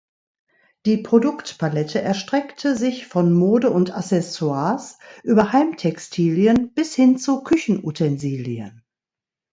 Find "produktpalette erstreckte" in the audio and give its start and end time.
0.97-2.75